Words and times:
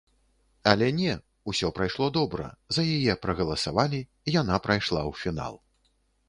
Але 0.69 0.85
не, 0.99 1.11
усё 1.51 1.69
прайшло 1.79 2.07
добра, 2.15 2.47
за 2.77 2.85
яе 2.95 3.13
прагаласавалі, 3.27 4.01
яна 4.41 4.59
прайшла 4.65 5.01
ў 5.13 5.21
фінал. 5.27 5.63